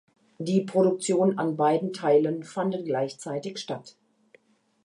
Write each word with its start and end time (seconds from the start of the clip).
Die 0.39 0.61
Produktion 0.61 1.37
an 1.37 1.55
beiden 1.55 1.93
Teilen 1.93 2.43
fanden 2.43 2.85
gleichzeitig 2.85 3.59
statt. 3.59 3.97